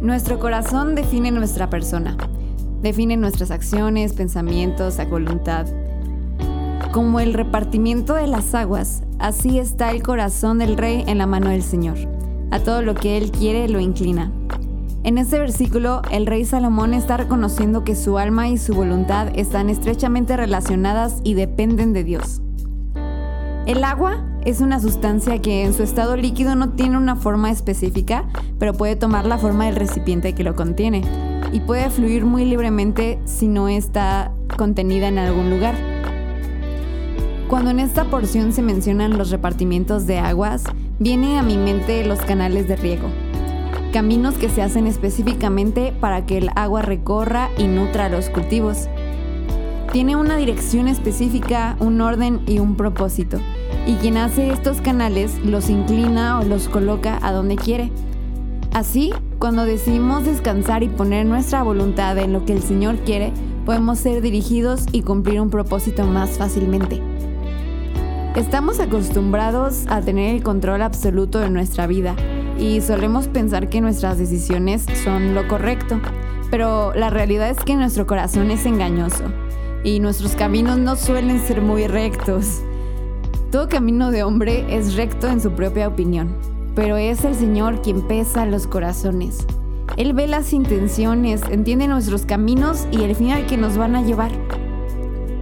Nuestro 0.00 0.38
corazón 0.38 0.94
define 0.94 1.30
nuestra 1.30 1.68
persona, 1.68 2.16
define 2.80 3.18
nuestras 3.18 3.50
acciones, 3.50 4.14
pensamientos, 4.14 4.98
a 4.98 5.04
voluntad. 5.04 5.66
Como 6.90 7.20
el 7.20 7.34
repartimiento 7.34 8.14
de 8.14 8.26
las 8.26 8.54
aguas, 8.54 9.02
así 9.18 9.58
está 9.58 9.90
el 9.90 10.02
corazón 10.02 10.58
del 10.58 10.78
rey 10.78 11.04
en 11.06 11.18
la 11.18 11.26
mano 11.26 11.50
del 11.50 11.62
Señor. 11.62 11.98
A 12.50 12.60
todo 12.60 12.80
lo 12.80 12.94
que 12.94 13.18
él 13.18 13.30
quiere 13.30 13.68
lo 13.68 13.78
inclina. 13.78 14.32
En 15.04 15.18
este 15.18 15.38
versículo, 15.38 16.00
el 16.10 16.24
rey 16.24 16.46
Salomón 16.46 16.94
está 16.94 17.18
reconociendo 17.18 17.84
que 17.84 17.94
su 17.94 18.16
alma 18.16 18.48
y 18.48 18.56
su 18.56 18.74
voluntad 18.74 19.28
están 19.34 19.68
estrechamente 19.68 20.34
relacionadas 20.34 21.20
y 21.24 21.34
dependen 21.34 21.92
de 21.92 22.04
Dios. 22.04 22.40
El 23.66 23.84
agua 23.84 24.24
es 24.44 24.60
una 24.60 24.80
sustancia 24.80 25.40
que 25.40 25.64
en 25.64 25.74
su 25.74 25.82
estado 25.82 26.16
líquido 26.16 26.54
no 26.54 26.70
tiene 26.70 26.96
una 26.96 27.16
forma 27.16 27.50
específica, 27.50 28.24
pero 28.58 28.72
puede 28.72 28.96
tomar 28.96 29.26
la 29.26 29.38
forma 29.38 29.66
del 29.66 29.76
recipiente 29.76 30.34
que 30.34 30.44
lo 30.44 30.56
contiene 30.56 31.02
y 31.52 31.60
puede 31.60 31.90
fluir 31.90 32.24
muy 32.24 32.44
libremente 32.44 33.18
si 33.24 33.48
no 33.48 33.68
está 33.68 34.32
contenida 34.56 35.08
en 35.08 35.18
algún 35.18 35.50
lugar. 35.50 35.74
Cuando 37.48 37.70
en 37.70 37.80
esta 37.80 38.04
porción 38.04 38.52
se 38.52 38.62
mencionan 38.62 39.18
los 39.18 39.30
repartimientos 39.30 40.06
de 40.06 40.18
aguas, 40.18 40.64
viene 40.98 41.38
a 41.38 41.42
mi 41.42 41.56
mente 41.56 42.04
los 42.04 42.20
canales 42.20 42.68
de 42.68 42.76
riego, 42.76 43.08
caminos 43.92 44.34
que 44.34 44.48
se 44.48 44.62
hacen 44.62 44.86
específicamente 44.86 45.92
para 46.00 46.24
que 46.26 46.38
el 46.38 46.50
agua 46.54 46.82
recorra 46.82 47.50
y 47.58 47.66
nutra 47.66 48.08
los 48.08 48.30
cultivos. 48.30 48.88
Tiene 49.92 50.14
una 50.14 50.36
dirección 50.36 50.86
específica, 50.86 51.76
un 51.80 52.00
orden 52.00 52.42
y 52.46 52.60
un 52.60 52.76
propósito 52.76 53.40
y 53.86 53.94
quien 53.94 54.18
hace 54.18 54.50
estos 54.52 54.80
canales 54.80 55.44
los 55.44 55.68
inclina 55.68 56.38
o 56.38 56.44
los 56.44 56.68
coloca 56.68 57.18
a 57.22 57.32
donde 57.32 57.56
quiere. 57.56 57.90
Así, 58.72 59.12
cuando 59.40 59.64
decidimos 59.64 60.24
descansar 60.24 60.84
y 60.84 60.88
poner 60.88 61.26
nuestra 61.26 61.64
voluntad 61.64 62.16
en 62.18 62.32
lo 62.32 62.44
que 62.44 62.52
el 62.52 62.62
Señor 62.62 62.98
quiere, 62.98 63.32
podemos 63.66 63.98
ser 63.98 64.22
dirigidos 64.22 64.86
y 64.92 65.02
cumplir 65.02 65.40
un 65.40 65.50
propósito 65.50 66.06
más 66.06 66.38
fácilmente. 66.38 67.02
Estamos 68.36 68.78
acostumbrados 68.78 69.86
a 69.88 70.00
tener 70.02 70.36
el 70.36 70.44
control 70.44 70.82
absoluto 70.82 71.40
de 71.40 71.50
nuestra 71.50 71.88
vida 71.88 72.14
y 72.60 72.80
solemos 72.80 73.26
pensar 73.26 73.68
que 73.68 73.80
nuestras 73.80 74.18
decisiones 74.18 74.86
son 75.02 75.34
lo 75.34 75.48
correcto, 75.48 76.00
pero 76.48 76.92
la 76.94 77.10
realidad 77.10 77.50
es 77.50 77.58
que 77.58 77.74
nuestro 77.74 78.06
corazón 78.06 78.52
es 78.52 78.66
engañoso 78.66 79.24
y 79.84 80.00
nuestros 80.00 80.32
caminos 80.32 80.78
no 80.78 80.96
suelen 80.96 81.40
ser 81.40 81.62
muy 81.62 81.86
rectos. 81.86 82.60
Todo 83.50 83.68
camino 83.68 84.10
de 84.10 84.22
hombre 84.22 84.64
es 84.68 84.94
recto 84.94 85.28
en 85.28 85.40
su 85.40 85.52
propia 85.52 85.88
opinión, 85.88 86.36
pero 86.74 86.96
es 86.96 87.24
el 87.24 87.34
Señor 87.34 87.82
quien 87.82 88.06
pesa 88.06 88.46
los 88.46 88.66
corazones. 88.66 89.46
Él 89.96 90.12
ve 90.12 90.26
las 90.28 90.52
intenciones, 90.52 91.42
entiende 91.50 91.88
nuestros 91.88 92.24
caminos 92.26 92.86
y 92.92 93.02
el 93.02 93.16
final 93.16 93.46
que 93.46 93.56
nos 93.56 93.76
van 93.76 93.96
a 93.96 94.02
llevar. 94.02 94.30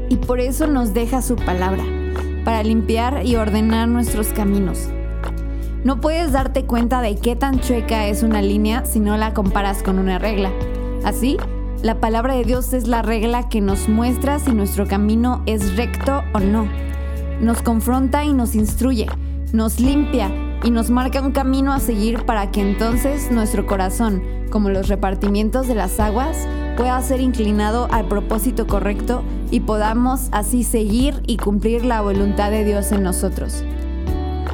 Y 0.08 0.16
por 0.16 0.40
eso 0.40 0.66
nos 0.66 0.94
deja 0.94 1.20
su 1.20 1.36
palabra, 1.36 1.84
para 2.44 2.62
limpiar 2.62 3.26
y 3.26 3.36
ordenar 3.36 3.88
nuestros 3.88 4.28
caminos. 4.28 4.88
No 5.84 6.00
puedes 6.00 6.32
darte 6.32 6.64
cuenta 6.64 7.02
de 7.02 7.16
qué 7.16 7.36
tan 7.36 7.60
chueca 7.60 8.06
es 8.08 8.22
una 8.22 8.42
línea 8.42 8.84
si 8.84 9.00
no 9.00 9.16
la 9.16 9.34
comparas 9.34 9.82
con 9.82 9.98
una 9.98 10.18
regla. 10.18 10.50
Así, 11.04 11.36
la 11.82 12.00
palabra 12.00 12.34
de 12.34 12.44
Dios 12.44 12.72
es 12.72 12.88
la 12.88 13.02
regla 13.02 13.48
que 13.48 13.60
nos 13.60 13.88
muestra 13.88 14.38
si 14.38 14.52
nuestro 14.52 14.86
camino 14.86 15.42
es 15.46 15.76
recto 15.76 16.22
o 16.34 16.40
no 16.40 16.66
nos 17.40 17.62
confronta 17.62 18.24
y 18.24 18.32
nos 18.32 18.54
instruye, 18.54 19.06
nos 19.52 19.80
limpia 19.80 20.30
y 20.64 20.70
nos 20.70 20.90
marca 20.90 21.22
un 21.22 21.32
camino 21.32 21.72
a 21.72 21.80
seguir 21.80 22.24
para 22.24 22.50
que 22.50 22.60
entonces 22.60 23.30
nuestro 23.30 23.66
corazón, 23.66 24.22
como 24.50 24.70
los 24.70 24.88
repartimientos 24.88 25.68
de 25.68 25.74
las 25.74 26.00
aguas, 26.00 26.48
pueda 26.76 27.00
ser 27.00 27.20
inclinado 27.20 27.88
al 27.90 28.06
propósito 28.08 28.66
correcto 28.66 29.22
y 29.50 29.60
podamos 29.60 30.28
así 30.32 30.64
seguir 30.64 31.22
y 31.26 31.36
cumplir 31.36 31.84
la 31.84 32.00
voluntad 32.00 32.50
de 32.50 32.64
Dios 32.64 32.90
en 32.92 33.02
nosotros. 33.02 33.64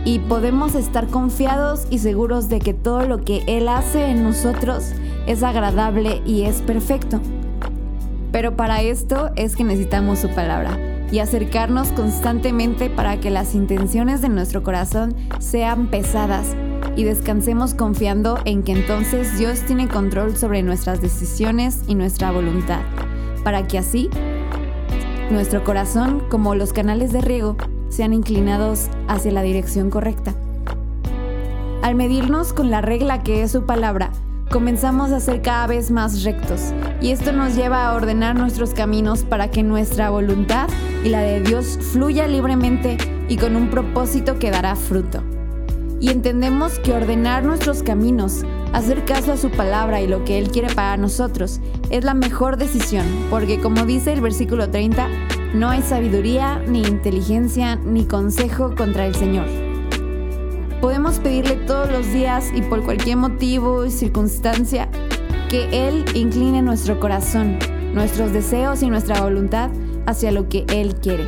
Y 0.05 0.19
podemos 0.19 0.75
estar 0.75 1.07
confiados 1.07 1.87
y 1.89 1.99
seguros 1.99 2.51
de 2.51 2.59
que 2.59 2.75
todo 2.75 3.07
lo 3.07 3.25
que 3.25 3.43
Él 3.47 3.69
hace 3.69 4.11
en 4.11 4.23
nosotros 4.23 4.93
es 5.27 5.43
agradable 5.43 6.23
y 6.25 6.43
es 6.43 6.63
perfecto. 6.63 7.21
Pero 8.33 8.57
para 8.57 8.83
esto 8.83 9.31
es 9.37 9.57
que 9.57 9.65
necesitamos 9.65 10.19
su 10.19 10.29
palabra 10.29 10.79
y 11.13 11.21
acercarnos 11.21 11.89
constantemente 11.91 12.91
para 12.91 13.21
que 13.21 13.31
las 13.31 13.55
intenciones 13.55 14.23
de 14.23 14.29
nuestro 14.29 14.63
corazón 14.63 15.15
sean 15.39 15.87
pesadas 15.87 16.57
y 16.97 17.05
descansemos 17.05 17.75
confiando 17.75 18.39
en 18.45 18.63
que 18.63 18.73
entonces 18.73 19.39
Dios 19.39 19.61
tiene 19.61 19.89
control 19.89 20.37
sobre 20.37 20.63
nuestras 20.63 21.01
decisiones 21.01 21.83
y 21.87 21.95
nuestra 21.95 22.31
voluntad, 22.31 22.81
para 23.43 23.67
que 23.67 23.79
así 23.79 24.11
nuestro 25.31 25.65
corazón, 25.65 26.23
como 26.29 26.55
los 26.55 26.73
canales 26.73 27.13
de 27.13 27.21
riego, 27.21 27.57
sean 27.89 28.13
inclinados 28.13 28.89
hacia 29.09 29.33
la 29.33 29.43
dirección 29.43 29.91
correcta. 29.91 30.35
Al 31.83 31.95
medirnos 31.95 32.53
con 32.53 32.71
la 32.71 32.81
regla 32.81 33.23
que 33.23 33.43
es 33.43 33.53
su 33.53 33.67
palabra, 33.67 34.11
comenzamos 34.55 35.11
a 35.11 35.19
ser 35.19 35.43
cada 35.43 35.67
vez 35.67 35.91
más 35.91 36.23
rectos 36.23 36.73
y 37.01 37.11
esto 37.11 37.33
nos 37.33 37.57
lleva 37.57 37.89
a 37.89 37.95
ordenar 37.95 38.37
nuestros 38.37 38.73
caminos 38.73 39.25
para 39.25 39.51
que 39.51 39.65
nuestra 39.65 40.11
voluntad 40.11 40.69
y 41.03 41.09
la 41.09 41.23
de 41.23 41.41
Dios 41.41 41.77
fluya 41.91 42.29
libremente 42.29 42.97
y 43.29 43.37
con 43.37 43.57
un 43.57 43.69
propósito 43.69 44.39
que 44.39 44.53
dará 44.53 44.77
fruto. 44.77 45.25
Y 45.99 46.11
entendemos 46.11 46.79
que 46.79 46.93
ordenar 46.93 47.43
nuestros 47.43 47.83
caminos, 47.83 48.45
hacer 48.73 49.05
caso 49.05 49.33
a 49.33 49.37
su 49.37 49.51
palabra 49.51 50.01
y 50.01 50.07
lo 50.07 50.25
que 50.25 50.39
Él 50.39 50.49
quiere 50.53 50.73
para 50.73 50.97
nosotros 50.99 51.61
es 51.91 52.05
la 52.05 52.15
mejor 52.15 52.57
decisión, 52.57 53.07
porque 53.31 53.59
como 53.59 53.85
dice 53.85 54.13
el 54.13 54.21
versículo 54.21 54.71
30, 54.71 55.09
no 55.55 55.71
hay 55.71 55.83
sabiduría, 55.83 56.63
ni 56.69 56.83
inteligencia, 56.83 57.75
ni 57.75 58.05
consejo 58.05 58.77
contra 58.77 59.05
el 59.05 59.17
Señor. 59.17 59.74
Podemos 60.85 61.19
pedirle 61.19 61.57
todos 61.57 61.91
los 61.91 62.13
días 62.13 62.53
y 62.55 62.61
por 62.61 62.85
cualquier 62.85 63.17
motivo 63.17 63.87
y 63.87 63.91
circunstancia 63.91 64.87
que 65.49 65.67
Él 65.73 66.05
incline 66.13 66.61
nuestro 66.61 67.01
corazón, 67.01 67.59
nuestros 67.95 68.35
deseos 68.35 68.83
y 68.83 68.91
nuestra 68.91 69.23
voluntad 69.23 69.71
hacia 70.05 70.31
lo 70.31 70.51
que 70.51 70.67
Él 70.69 70.95
quiere. 70.97 71.27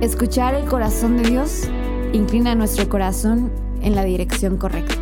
Escuchar 0.00 0.54
el 0.54 0.64
corazón 0.64 1.18
de 1.22 1.28
Dios 1.28 1.64
inclina 2.14 2.54
nuestro 2.54 2.88
corazón 2.88 3.52
en 3.82 3.94
la 3.94 4.02
dirección 4.02 4.56
correcta. 4.56 5.01